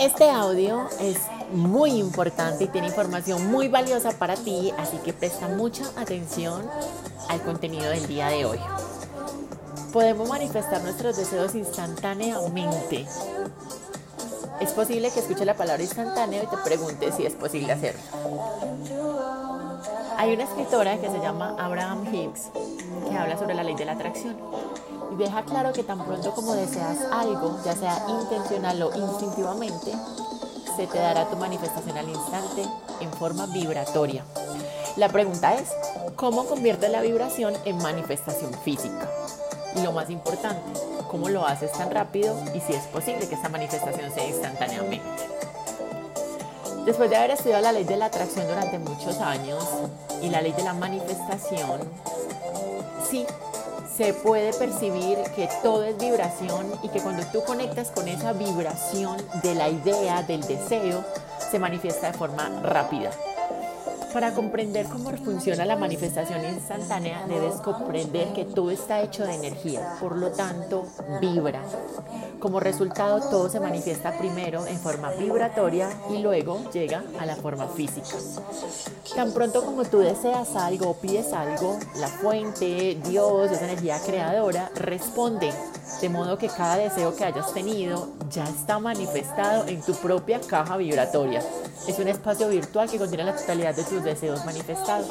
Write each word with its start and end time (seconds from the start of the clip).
Este 0.00 0.30
audio 0.30 0.88
es 0.98 1.18
muy 1.52 1.90
importante 1.90 2.64
y 2.64 2.68
tiene 2.68 2.86
información 2.86 3.50
muy 3.50 3.68
valiosa 3.68 4.12
para 4.12 4.34
ti, 4.34 4.72
así 4.78 4.96
que 4.96 5.12
presta 5.12 5.46
mucha 5.46 5.84
atención 5.94 6.62
al 7.28 7.42
contenido 7.42 7.90
del 7.90 8.06
día 8.06 8.28
de 8.28 8.46
hoy. 8.46 8.58
Podemos 9.92 10.26
manifestar 10.26 10.80
nuestros 10.80 11.18
deseos 11.18 11.54
instantáneamente. 11.54 13.04
Es 14.58 14.72
posible 14.72 15.10
que 15.10 15.20
escuche 15.20 15.44
la 15.44 15.54
palabra 15.54 15.82
instantáneo 15.82 16.44
y 16.44 16.46
te 16.46 16.56
pregunte 16.64 17.12
si 17.12 17.26
es 17.26 17.34
posible 17.34 17.70
hacerlo. 17.70 18.00
Hay 20.20 20.34
una 20.34 20.44
escritora 20.44 20.98
que 21.00 21.08
se 21.08 21.18
llama 21.18 21.56
Abraham 21.58 22.14
Hicks 22.14 22.50
que 23.08 23.16
habla 23.16 23.38
sobre 23.38 23.54
la 23.54 23.64
ley 23.64 23.74
de 23.74 23.86
la 23.86 23.92
atracción 23.92 24.36
y 25.10 25.16
deja 25.16 25.42
claro 25.44 25.72
que 25.72 25.82
tan 25.82 26.04
pronto 26.04 26.32
como 26.32 26.52
deseas 26.52 26.98
algo, 27.10 27.58
ya 27.64 27.74
sea 27.74 28.04
intencional 28.06 28.82
o 28.82 28.94
instintivamente, 28.94 29.92
se 30.76 30.86
te 30.86 30.98
dará 30.98 31.24
tu 31.24 31.38
manifestación 31.38 31.96
al 31.96 32.10
instante 32.10 32.66
en 33.00 33.10
forma 33.14 33.46
vibratoria. 33.46 34.22
La 34.98 35.08
pregunta 35.08 35.54
es, 35.54 35.70
¿cómo 36.16 36.44
convierte 36.44 36.90
la 36.90 37.00
vibración 37.00 37.54
en 37.64 37.78
manifestación 37.78 38.52
física? 38.62 39.08
Y 39.74 39.80
lo 39.80 39.92
más 39.92 40.10
importante, 40.10 40.78
¿cómo 41.08 41.30
lo 41.30 41.46
haces 41.46 41.72
tan 41.72 41.90
rápido 41.90 42.36
y 42.54 42.60
si 42.60 42.74
es 42.74 42.84
posible 42.88 43.26
que 43.26 43.36
esta 43.36 43.48
manifestación 43.48 44.12
sea 44.12 44.28
instantáneamente? 44.28 45.00
Después 46.84 47.10
de 47.10 47.16
haber 47.16 47.32
estudiado 47.32 47.62
la 47.62 47.72
ley 47.72 47.84
de 47.84 47.96
la 47.96 48.06
atracción 48.06 48.46
durante 48.46 48.78
muchos 48.78 49.18
años 49.18 49.64
y 50.22 50.28
la 50.30 50.40
ley 50.40 50.52
de 50.52 50.62
la 50.62 50.72
manifestación, 50.72 51.80
sí 53.08 53.26
se 53.96 54.14
puede 54.14 54.52
percibir 54.54 55.18
que 55.36 55.48
todo 55.62 55.84
es 55.84 55.96
vibración 55.98 56.72
y 56.82 56.88
que 56.88 57.00
cuando 57.00 57.24
tú 57.26 57.44
conectas 57.44 57.90
con 57.90 58.08
esa 58.08 58.32
vibración 58.32 59.18
de 59.42 59.54
la 59.54 59.68
idea, 59.68 60.22
del 60.22 60.40
deseo, 60.40 61.04
se 61.50 61.58
manifiesta 61.58 62.10
de 62.10 62.16
forma 62.16 62.48
rápida. 62.62 63.10
Para 64.12 64.34
comprender 64.34 64.86
cómo 64.86 65.10
funciona 65.10 65.64
la 65.64 65.76
manifestación 65.76 66.44
instantánea, 66.44 67.24
debes 67.28 67.54
comprender 67.56 68.32
que 68.32 68.44
todo 68.44 68.70
está 68.70 69.00
hecho 69.00 69.24
de 69.24 69.34
energía, 69.34 69.96
por 70.00 70.16
lo 70.16 70.32
tanto, 70.32 70.86
vibra. 71.20 71.62
Como 72.40 72.58
resultado, 72.58 73.20
todo 73.30 73.48
se 73.48 73.60
manifiesta 73.60 74.18
primero 74.18 74.66
en 74.66 74.78
forma 74.78 75.10
vibratoria 75.12 75.90
y 76.10 76.18
luego 76.18 76.70
llega 76.72 77.04
a 77.18 77.26
la 77.26 77.36
forma 77.36 77.68
física. 77.68 78.16
Tan 79.14 79.32
pronto 79.32 79.64
como 79.64 79.84
tú 79.84 79.98
deseas 79.98 80.56
algo 80.56 80.90
o 80.90 80.94
pides 80.94 81.32
algo, 81.32 81.78
la 81.96 82.08
fuente, 82.08 82.98
Dios, 83.04 83.52
esa 83.52 83.64
energía 83.64 84.00
creadora, 84.04 84.70
responde 84.74 85.52
de 86.00 86.08
modo 86.08 86.38
que 86.38 86.48
cada 86.48 86.76
deseo 86.76 87.14
que 87.14 87.24
hayas 87.24 87.52
tenido 87.52 88.08
ya 88.30 88.44
está 88.44 88.78
manifestado 88.78 89.66
en 89.66 89.82
tu 89.82 89.94
propia 89.94 90.40
caja 90.40 90.76
vibratoria. 90.76 91.42
Es 91.86 91.98
un 91.98 92.08
espacio 92.08 92.48
virtual 92.48 92.90
que 92.90 92.98
contiene 92.98 93.24
la 93.24 93.36
totalidad 93.36 93.74
de 93.74 93.84
tus 93.84 94.02
deseos 94.02 94.44
manifestados. 94.44 95.08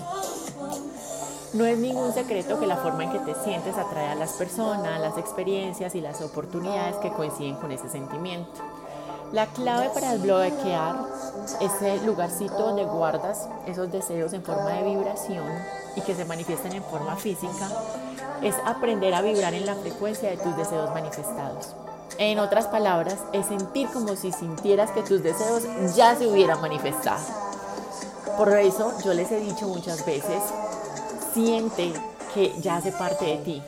No 1.54 1.66
es 1.66 1.78
ningún 1.78 2.14
secreto 2.14 2.60
que 2.60 2.68
la 2.68 2.78
forma 2.78 3.04
en 3.04 3.12
que 3.12 3.20
te 3.20 3.36
sientes 3.44 3.76
atrae 3.76 4.10
a 4.10 4.16
las 4.16 4.34
personas, 4.34 5.00
las 5.00 5.18
experiencias 5.18 5.96
y 5.96 6.02
las 6.02 6.22
oportunidades 6.22 6.96
que 6.98 7.12
coinciden 7.12 7.56
con 7.56 7.72
ese 7.72 7.90
sentimiento. 7.90 8.62
La 9.32 9.46
clave 9.48 9.90
para 9.94 10.14
desbloquear 10.14 10.96
ese 11.62 12.04
lugarcito 12.06 12.58
donde 12.58 12.86
guardas 12.86 13.48
esos 13.68 13.92
deseos 13.92 14.34
en 14.34 14.44
forma 14.44 14.70
de 14.70 14.84
vibración 14.84 15.46
y 15.96 16.02
que 16.02 16.16
se 16.16 16.26
manifiestan 16.26 16.74
en 16.74 16.84
forma 16.84 17.16
física 17.16 17.68
es 18.42 18.56
aprender 18.66 19.14
a 19.14 19.22
vibrar 19.22 19.54
en 19.54 19.66
la 19.66 19.76
frecuencia 19.76 20.30
de 20.30 20.38
tus 20.38 20.56
deseos 20.58 20.90
manifestados. 20.94 21.76
En 22.18 22.40
otras 22.40 22.68
palabras, 22.68 23.18
es 23.34 23.46
sentir 23.46 23.88
como 23.90 24.16
si 24.16 24.32
sintieras 24.32 24.92
que 24.92 25.04
tus 25.04 25.24
deseos 25.24 25.64
ya 25.96 26.16
se 26.16 26.28
hubieran 26.28 26.60
manifestado. 26.60 27.24
Por 28.38 28.58
eso 28.58 28.94
yo 29.04 29.14
les 29.14 29.32
he 29.32 29.40
dicho 29.40 29.68
muchas 29.68 30.06
veces, 30.06 30.42
siente 31.34 31.94
que 32.34 32.54
ya 32.60 32.78
hace 32.78 32.92
parte 32.92 33.26
de 33.26 33.38
ti. 33.38 33.64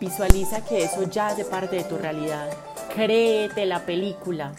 Visualiza 0.00 0.64
que 0.64 0.84
eso 0.84 1.02
ya 1.04 1.28
hace 1.28 1.44
parte 1.44 1.76
de 1.76 1.84
tu 1.84 1.96
realidad. 1.96 2.48
Créete 2.94 3.66
la 3.66 3.84
película. 3.84 4.52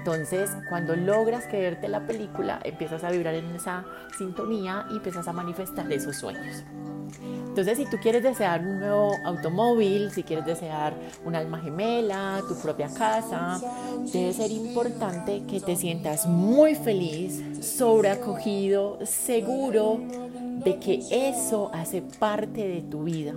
Entonces, 0.00 0.50
cuando 0.70 0.96
logras 0.96 1.44
creerte 1.46 1.86
la 1.86 2.06
película, 2.06 2.58
empiezas 2.64 3.04
a 3.04 3.10
vibrar 3.10 3.34
en 3.34 3.54
esa 3.54 3.84
sintonía 4.16 4.86
y 4.90 4.96
empiezas 4.96 5.28
a 5.28 5.32
manifestar 5.34 5.92
esos 5.92 6.16
sueños. 6.16 6.64
Entonces, 7.20 7.76
si 7.76 7.84
tú 7.84 7.98
quieres 8.00 8.22
desear 8.22 8.60
un 8.60 8.78
nuevo 8.78 9.12
automóvil, 9.26 10.10
si 10.10 10.22
quieres 10.22 10.46
desear 10.46 10.94
un 11.26 11.36
alma 11.36 11.60
gemela, 11.60 12.40
tu 12.48 12.56
propia 12.56 12.88
casa, 12.88 13.60
debe 14.10 14.32
ser 14.32 14.50
importante 14.50 15.42
que 15.46 15.60
te 15.60 15.76
sientas 15.76 16.26
muy 16.26 16.74
feliz, 16.74 17.42
sobreacogido, 17.60 19.04
seguro 19.04 20.00
de 20.64 20.78
que 20.78 21.02
eso 21.10 21.70
hace 21.72 22.02
parte 22.02 22.68
de 22.68 22.82
tu 22.82 23.04
vida. 23.04 23.32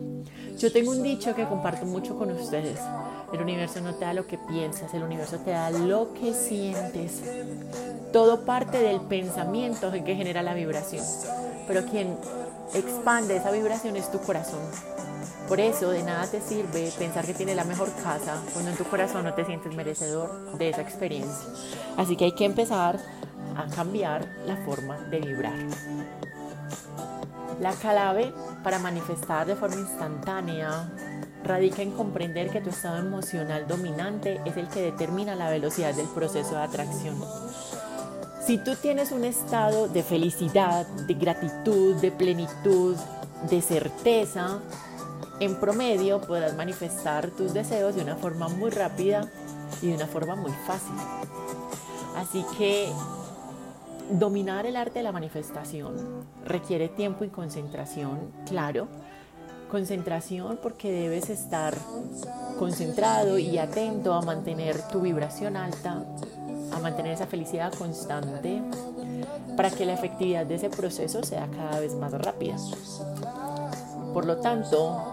Yo 0.58 0.72
tengo 0.72 0.92
un 0.92 1.04
dicho 1.04 1.34
que 1.34 1.46
comparto 1.46 1.86
mucho 1.86 2.18
con 2.18 2.32
ustedes. 2.32 2.80
El 3.32 3.42
universo 3.42 3.82
no 3.82 3.96
te 3.96 4.06
da 4.06 4.14
lo 4.14 4.28
que 4.28 4.38
piensas, 4.38 4.94
el 4.94 5.04
universo 5.04 5.38
te 5.40 5.52
da 5.52 5.70
lo 5.70 6.14
que 6.14 6.34
sientes. 6.34 7.22
Todo 8.12 8.46
parte 8.46 8.78
del 8.78 9.02
pensamiento 9.02 9.92
que 9.92 10.16
genera 10.16 10.44
la 10.44 10.54
vibración. 10.54 11.06
Pero 11.68 11.86
quien 11.86 12.18
expande 12.74 13.38
esa 13.38 13.52
vibración 13.52 13.96
es 13.96 14.12
tu 14.12 14.20
corazón. 14.20 14.60
Por 15.48 15.60
eso 15.60 15.90
de 15.90 16.04
nada 16.04 16.28
te 16.28 16.42
sirve 16.42 16.92
pensar 16.98 17.26
que 17.26 17.34
tienes 17.34 17.56
la 17.56 17.66
mejor 17.66 17.90
casa 18.04 18.42
cuando 18.54 18.72
en 18.72 18.78
tu 18.78 18.84
corazón 18.86 19.24
no 19.24 19.34
te 19.34 19.46
sientes 19.46 19.74
merecedor 19.76 20.58
de 20.58 20.70
esa 20.70 20.82
experiencia. 20.82 21.50
Así 21.98 22.16
que 22.16 22.26
hay 22.26 22.32
que 22.34 22.46
empezar 22.46 23.00
a 23.58 23.68
cambiar 23.68 24.28
la 24.46 24.58
forma 24.58 24.98
de 25.10 25.20
vibrar. 25.20 25.58
La 27.60 27.72
clave 27.72 28.34
para 28.64 28.80
manifestar 28.80 29.46
de 29.46 29.56
forma 29.56 29.76
instantánea 29.76 30.90
radica 31.44 31.82
en 31.82 31.92
comprender 31.92 32.50
que 32.50 32.62
tu 32.62 32.70
estado 32.70 32.98
emocional 32.98 33.68
dominante 33.68 34.42
es 34.46 34.58
el 34.58 34.68
que 34.68 34.82
determina 34.82 35.36
la 35.36 35.50
velocidad 35.50 35.94
del 35.94 36.08
proceso 36.08 36.56
de 36.56 36.62
atracción. 36.62 37.16
Si 38.46 38.58
tú 38.58 38.76
tienes 38.76 39.12
un 39.12 39.24
estado 39.24 39.88
de 39.88 40.04
felicidad, 40.04 40.86
de 40.86 41.14
gratitud, 41.14 41.96
de 41.96 42.12
plenitud, 42.12 42.96
de 43.50 43.62
certeza, 43.62 44.60
en 45.40 45.56
promedio 45.60 46.22
podrás 46.22 46.56
manifestar 46.56 47.30
tus 47.32 47.54
deseos 47.54 47.96
de 47.96 48.02
una 48.02 48.16
forma 48.16 48.48
muy 48.50 48.70
rápida 48.70 49.30
y 49.82 49.88
de 49.88 49.96
una 49.96 50.08
forma 50.08 50.36
muy 50.36 50.52
fácil. 50.66 50.96
Así 52.16 52.46
que 52.58 52.92
dominar 54.12 54.66
el 54.66 54.76
arte 54.76 55.00
de 55.00 55.04
la 55.04 55.12
manifestación 55.12 55.96
requiere 56.46 56.90
tiempo 56.90 57.24
y 57.24 57.30
concentración, 57.30 58.20
claro. 58.48 58.88
Concentración 59.70 60.60
porque 60.62 60.92
debes 60.92 61.30
estar 61.30 61.76
concentrado 62.60 63.40
y 63.40 63.58
atento 63.58 64.14
a 64.14 64.22
mantener 64.22 64.88
tu 64.90 65.02
vibración 65.02 65.58
alta 65.58 66.06
a 66.74 66.80
mantener 66.80 67.14
esa 67.14 67.28
felicidad 67.28 67.74
constante 67.74 68.62
para 69.56 69.70
que 69.70 69.86
la 69.86 69.94
efectividad 69.94 70.46
de 70.46 70.56
ese 70.56 70.70
proceso 70.70 71.24
sea 71.24 71.48
cada 71.48 71.80
vez 71.80 71.96
más 71.96 72.12
rápida. 72.12 72.56
Por 74.14 74.26
lo 74.26 74.38
tanto, 74.38 75.13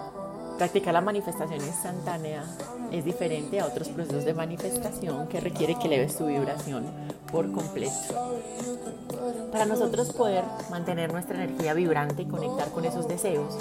practicar 0.60 0.92
la 0.92 1.00
manifestación 1.00 1.64
instantánea 1.64 2.44
es 2.92 3.02
diferente 3.02 3.60
a 3.60 3.64
otros 3.64 3.88
procesos 3.88 4.26
de 4.26 4.34
manifestación 4.34 5.26
que 5.26 5.40
requiere 5.40 5.74
que 5.76 5.86
eleves 5.86 6.18
tu 6.18 6.26
vibración 6.26 6.84
por 7.32 7.50
completo. 7.50 7.96
Para 9.50 9.64
nosotros 9.64 10.12
poder 10.12 10.44
mantener 10.70 11.14
nuestra 11.14 11.42
energía 11.42 11.72
vibrante 11.72 12.20
y 12.20 12.26
conectar 12.26 12.68
con 12.72 12.84
esos 12.84 13.08
deseos, 13.08 13.54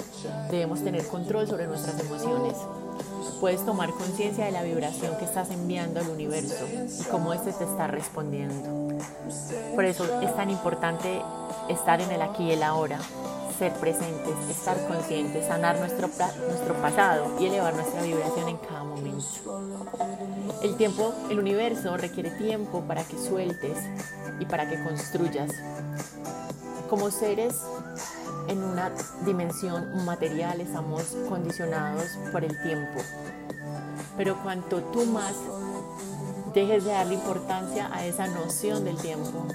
debemos 0.50 0.84
tener 0.84 1.06
control 1.06 1.48
sobre 1.48 1.66
nuestras 1.66 1.98
emociones 2.00 2.54
puedes 3.40 3.64
tomar 3.64 3.90
conciencia 3.92 4.44
de 4.44 4.52
la 4.52 4.62
vibración 4.62 5.16
que 5.16 5.24
estás 5.24 5.50
enviando 5.50 6.00
al 6.00 6.08
universo 6.10 6.66
y 6.68 7.04
cómo 7.04 7.32
éste 7.32 7.54
te 7.54 7.64
está 7.64 7.86
respondiendo. 7.86 8.98
Por 9.74 9.86
eso 9.86 10.04
es 10.20 10.36
tan 10.36 10.50
importante 10.50 11.22
estar 11.70 12.02
en 12.02 12.10
el 12.10 12.20
aquí 12.20 12.44
y 12.44 12.52
el 12.52 12.62
ahora, 12.62 12.98
ser 13.60 13.74
presentes, 13.74 14.34
estar 14.48 14.74
conscientes, 14.88 15.46
sanar 15.46 15.78
nuestro, 15.78 16.08
nuestro 16.48 16.74
pasado 16.80 17.30
y 17.38 17.44
elevar 17.44 17.74
nuestra 17.74 18.00
vibración 18.00 18.48
en 18.48 18.56
cada 18.56 18.84
momento. 18.84 19.60
El 20.62 20.76
tiempo, 20.76 21.12
el 21.28 21.38
universo 21.38 21.94
requiere 21.98 22.30
tiempo 22.30 22.80
para 22.88 23.04
que 23.04 23.18
sueltes 23.18 23.76
y 24.40 24.46
para 24.46 24.66
que 24.66 24.82
construyas. 24.82 25.50
Como 26.88 27.10
seres 27.10 27.60
en 28.48 28.64
una 28.64 28.92
dimensión 29.26 30.06
material 30.06 30.62
estamos 30.62 31.14
condicionados 31.28 32.18
por 32.32 32.42
el 32.44 32.62
tiempo. 32.62 32.98
Pero 34.16 34.42
cuanto 34.42 34.80
tú 34.84 35.04
más 35.04 35.34
dejes 36.54 36.84
de 36.84 36.92
darle 36.92 37.12
importancia 37.12 37.90
a 37.92 38.06
esa 38.06 38.26
noción 38.26 38.86
del 38.86 38.96
tiempo, 38.96 39.46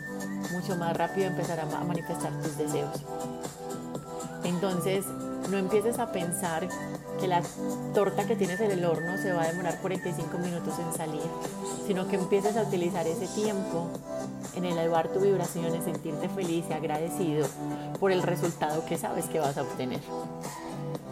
mucho 0.52 0.76
más 0.76 0.96
rápido 0.96 1.26
empezarás 1.26 1.74
a 1.74 1.84
manifestar 1.84 2.32
tus 2.44 2.56
deseos. 2.56 3.02
Entonces, 4.46 5.06
no 5.50 5.58
empieces 5.58 5.98
a 6.00 6.12
pensar 6.12 6.68
que 7.20 7.28
la 7.28 7.42
torta 7.94 8.28
que 8.28 8.36
tienes 8.36 8.60
en 8.60 8.72
el 8.72 8.86
horno 8.86 9.18
se 9.18 9.34
va 9.34 9.44
a 9.44 9.48
demorar 9.48 9.80
45 9.82 10.38
minutos 10.38 10.76
en 10.80 10.94
salir, 10.96 11.22
sino 11.88 12.08
que 12.08 12.16
empieces 12.16 12.56
a 12.56 12.62
utilizar 12.62 13.08
ese 13.08 13.28
tiempo 13.28 13.88
en 14.56 14.66
elevar 14.66 15.08
tu 15.10 15.20
vibración, 15.20 15.74
en 15.74 15.84
sentirte 15.84 16.30
feliz 16.30 16.66
y 16.70 16.74
agradecido 16.74 17.48
por 18.00 18.12
el 18.12 18.22
resultado 18.22 18.86
que 18.86 18.98
sabes 18.98 19.26
que 19.26 19.40
vas 19.40 19.58
a 19.58 19.64
obtener. 19.64 20.02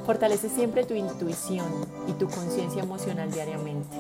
Fortalece 0.05 0.49
siempre 0.49 0.83
tu 0.83 0.93
intuición 0.93 1.65
y 2.07 2.11
tu 2.13 2.27
conciencia 2.27 2.83
emocional 2.83 3.31
diariamente. 3.31 3.97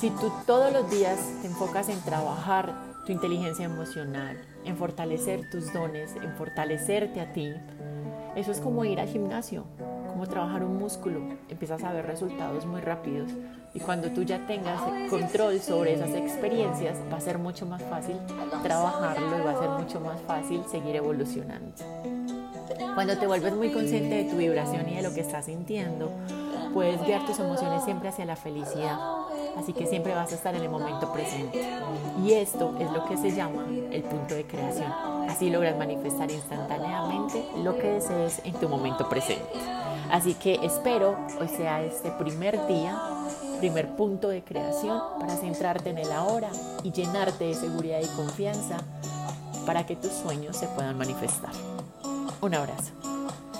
Si 0.00 0.10
tú 0.10 0.32
todos 0.46 0.72
los 0.72 0.88
días 0.90 1.18
te 1.42 1.48
enfocas 1.48 1.88
en 1.88 2.00
trabajar 2.00 2.91
tu 3.06 3.12
inteligencia 3.12 3.64
emocional, 3.64 4.40
en 4.64 4.76
fortalecer 4.76 5.50
tus 5.50 5.72
dones, 5.72 6.14
en 6.16 6.34
fortalecerte 6.36 7.20
a 7.20 7.32
ti, 7.32 7.52
eso 8.34 8.50
es 8.50 8.60
como 8.60 8.84
ir 8.86 8.98
al 8.98 9.08
gimnasio, 9.08 9.64
como 10.08 10.26
trabajar 10.26 10.64
un 10.64 10.78
músculo. 10.78 11.20
Empiezas 11.50 11.82
a 11.82 11.92
ver 11.92 12.06
resultados 12.06 12.64
muy 12.64 12.80
rápidos 12.80 13.30
y 13.74 13.80
cuando 13.80 14.10
tú 14.10 14.22
ya 14.22 14.46
tengas 14.46 14.80
control 15.10 15.60
sobre 15.60 15.94
esas 15.94 16.14
experiencias 16.14 16.98
va 17.12 17.18
a 17.18 17.20
ser 17.20 17.38
mucho 17.38 17.66
más 17.66 17.82
fácil 17.82 18.16
trabajarlo 18.62 19.38
y 19.38 19.42
va 19.42 19.50
a 19.50 19.58
ser 19.58 19.68
mucho 19.70 20.00
más 20.00 20.20
fácil 20.22 20.62
seguir 20.70 20.96
evolucionando. 20.96 21.74
Cuando 22.94 23.18
te 23.18 23.26
vuelves 23.26 23.54
muy 23.54 23.70
consciente 23.70 24.24
de 24.24 24.30
tu 24.30 24.36
vibración 24.36 24.88
y 24.88 24.96
de 24.96 25.02
lo 25.02 25.12
que 25.12 25.20
estás 25.20 25.46
sintiendo, 25.46 26.10
puedes 26.72 27.02
guiar 27.04 27.26
tus 27.26 27.38
emociones 27.38 27.84
siempre 27.84 28.08
hacia 28.08 28.24
la 28.24 28.36
felicidad. 28.36 28.98
Así 29.58 29.74
que 29.74 29.86
siempre 29.86 30.14
vas 30.14 30.32
a 30.32 30.36
estar 30.36 30.54
en 30.54 30.62
el 30.62 30.70
momento 30.70 31.12
presente. 31.12 31.60
Y 32.22 32.34
esto 32.34 32.74
es 32.78 32.90
lo 32.92 33.04
que 33.06 33.16
se 33.16 33.32
llama 33.32 33.66
el 33.90 34.02
punto 34.02 34.34
de 34.34 34.44
creación. 34.44 34.92
Así 35.28 35.50
logras 35.50 35.76
manifestar 35.76 36.30
instantáneamente 36.30 37.44
lo 37.62 37.76
que 37.76 37.88
desees 37.88 38.40
en 38.44 38.54
tu 38.54 38.68
momento 38.68 39.08
presente. 39.08 39.48
Así 40.10 40.34
que 40.34 40.60
espero 40.62 41.16
hoy 41.40 41.48
sea 41.48 41.82
este 41.82 42.10
primer 42.12 42.66
día, 42.66 43.00
primer 43.58 43.96
punto 43.96 44.28
de 44.28 44.42
creación 44.42 45.00
para 45.18 45.36
centrarte 45.36 45.90
en 45.90 45.98
el 45.98 46.12
ahora 46.12 46.50
y 46.84 46.92
llenarte 46.92 47.44
de 47.44 47.54
seguridad 47.54 48.00
y 48.00 48.16
confianza 48.16 48.76
para 49.66 49.86
que 49.86 49.96
tus 49.96 50.12
sueños 50.12 50.56
se 50.56 50.66
puedan 50.68 50.98
manifestar. 50.98 51.52
Un 52.40 52.54
abrazo. 52.54 53.01